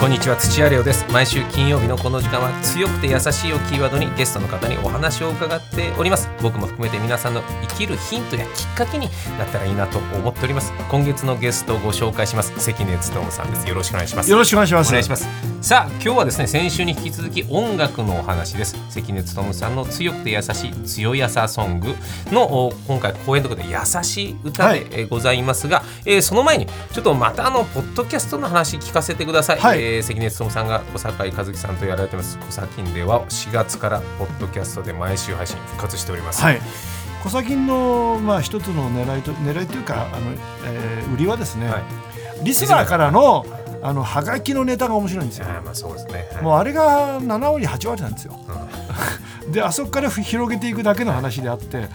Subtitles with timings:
[0.00, 1.04] こんにちは土屋レオです。
[1.12, 6.30] 毎週金曜日のこの時間は強くて優しいをキーワードにゲストの方にお話を伺っております。
[6.40, 9.08] 僕も含めて皆さんの生きるヒントやきっかけに
[9.38, 10.72] なったらいいなと思っております。
[10.88, 12.52] 今月のゲストをご紹介します。
[12.60, 13.68] 関根勤さんです。
[13.68, 14.30] よろしくお願いします。
[14.30, 14.88] よろしくお願いします。
[14.88, 15.28] お願いします。
[15.60, 18.76] さあ今日はですね先週に引き続き音楽のお話です。
[18.90, 21.96] 関根勤さんの強くて優しい強やさソング
[22.30, 24.84] のお今回公演ということで優しい歌はい。
[24.84, 36.60] でえーございますが、えーその前にちょっとまたあのポッドキャストの話聞かせてください、はいえー関根勤さんが小坂井和樹さんとやられてます小崎では4月からポッドキャストで毎週配信復活しております、はい。
[37.22, 40.32] 小崎のまあ一つの狙いと狙いというかあの、
[40.66, 41.82] えー売りはですね、はい
[42.44, 43.44] リスナーからの
[43.82, 45.46] あのハガキのネタが面白いんですよ。
[45.64, 48.38] まあそうですね、はいもうあれが7割8割なんですよ。
[49.50, 51.88] であそこから広げていくだけの話であって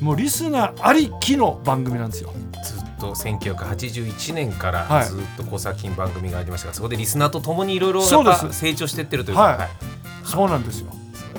[0.00, 2.32] もうリスナーありきの番組なんですよ。
[3.00, 5.04] と1981年からはい。
[5.06, 9.58] ずっと小作品番組がありましたが、そこでリスナーとともにいろいろ成長していってるというか、はい。
[9.58, 9.68] はい。
[10.24, 10.92] そうなんですよ。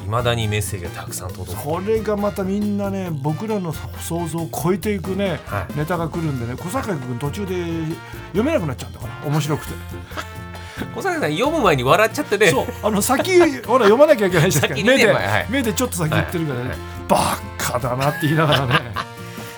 [0.05, 1.63] 未だにメッセージがたくさん届く。
[1.63, 5.77] これがまたみんなね僕らの想像を超えていくね、はい。
[5.77, 7.55] ネタが来るんでね小坂井君途中で
[8.27, 9.73] 読めなくなっちゃうんだから面白くて。
[10.95, 12.53] 小坂さん読む前に笑っちゃってね。
[12.83, 14.91] あの先ほら読まなきゃいけないじゃないですか。
[14.91, 15.45] 目で、ねはい。
[15.49, 16.77] 目でちょっと先言ってるからね、はい。
[17.07, 19.10] バカだなって言いながらね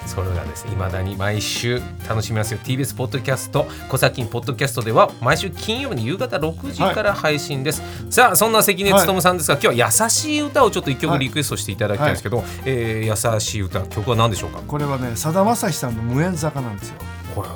[0.06, 2.60] それがですね、未だに毎週楽しみますよ。
[2.64, 7.82] TBS ポッドキャスト、小作品ポッドキャストでは毎週金曜日の夕方6時から配信です。
[8.10, 14.60] さあ、そんな関根勤さんですが、今日は優しい歌をちょっと一曲リクエストしていただきたいんですけど、えー優しい歌、曲は何でしょうか？
[14.68, 16.96] これはねさだまさしさんの「無縁坂」なんですよ。
[17.34, 17.48] これ、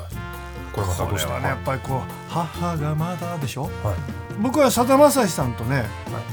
[0.72, 3.62] これまたどうしたこれはねやっぱりこう「母がまだ」でしょ？
[3.62, 3.72] はい。
[4.40, 5.84] 僕はさだまさしさんとね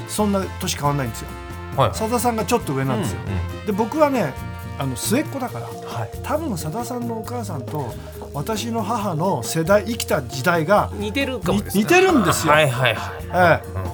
[0.07, 1.27] そんな年変わんないんですよ。
[1.75, 1.95] はい。
[1.95, 3.19] さださんがちょっと上なんですよ、
[3.65, 4.33] で僕はね
[4.77, 6.09] あの末っ子だからはい。
[6.23, 7.93] 多分さださんのお母さんと
[8.33, 11.83] 私の母の世代生きた時代が、似てるかもですね。
[11.83, 12.53] に似てるんですよ。
[12.53, 13.61] はいはいはい。
[13.71, 13.85] え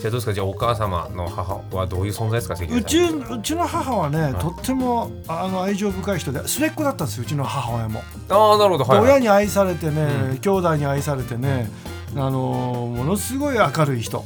[0.00, 4.34] じゃあどうですかじゃあお母様の母はどういう存在ですかうちうちの母はね、い。
[4.40, 8.84] とってもあの愛情深い人で末っ子だったんですようちの母親も、ああなるほど。
[8.84, 10.38] はい、はい、親に愛されてね、うん。
[10.38, 11.68] 兄弟に愛されてね、
[12.16, 14.24] あのーものすごい明るい人。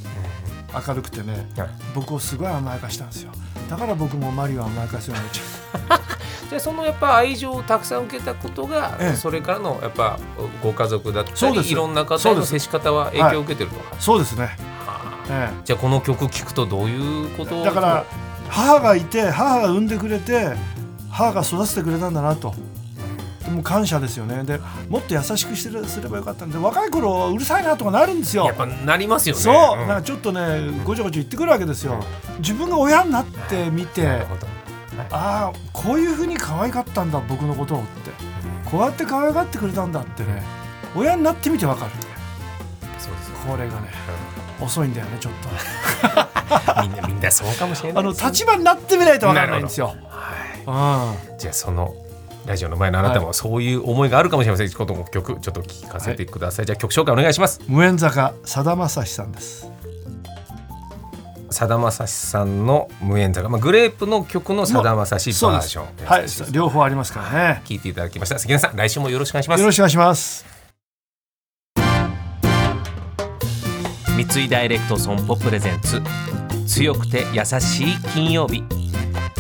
[0.87, 1.69] 明るくてねはい。
[1.95, 3.33] 僕をすごい甘やかしたんですよ
[3.69, 6.15] だから僕もマリを甘やかすようになっちゃ
[6.49, 9.17] じゃあそのやっぱ愛情をたくさん受けたことが、ええ。
[9.17, 10.19] それからのやっぱ
[10.63, 15.27] ご家族だったりいろんな方への接し方は影響を受けてると、うそうですね、はあ。
[15.29, 18.05] えじゃあこの曲聴くとどういうことだから
[18.49, 20.53] 母がいて母が産んでくれて
[21.11, 22.55] 母が育ててくれたんだなと
[23.45, 24.43] でも感謝ですよね。
[24.45, 28.47] でもっと優しくしてるすればよかったんで若い頃うるさいなとかなるんですよ。
[28.47, 29.41] やっぱなりますよね。
[29.41, 29.89] そう、ん。
[29.89, 32.03] なんかちょっとねごちゃごちゃ言ってくるわけですよ。
[32.39, 34.47] 自分が親になってみてなるほど
[35.11, 38.11] ああこういうふうに可愛かったんだ僕のことをって。
[38.71, 40.43] こうやって可愛がってくれたんだってね。
[40.97, 41.91] 親になってみてわかる。
[42.99, 43.89] そうですよこれがね
[44.61, 45.49] 遅いんだよねちょっと。
[46.83, 48.31] みんなみんなそうかもしれなあのいですね。
[48.31, 49.95] 立場になってみないとわかんないんですよ。
[50.09, 51.25] はい。
[51.31, 51.39] うん。
[51.39, 51.95] じゃあその
[52.47, 57.61] ラジオの前のあなたもそういう思いがあるかもしれません、この曲ちょっと聞かせてください、じゃあ曲紹介お願いします。
[57.67, 59.71] 無縁坂さだまさしさんです。
[61.51, 67.63] さだまさしさんの無縁坂、まあ、グレープの曲のさだまさしバージョンはい両方ありますからね。
[67.65, 68.39] 聞いていただきました。
[68.39, 69.61] 関根さん来週もよろしくお願いします。
[69.61, 70.45] よろしくお願いします。
[74.17, 76.03] 三井ダイレクト損保プレゼンツ。
[76.67, 78.65] 強くて優しい金曜日。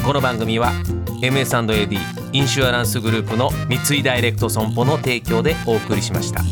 [0.04, 0.72] この番組は
[1.20, 6.42] MS&AD インシュアランスグループの三井ダイレクト損保の提供でお送りしました。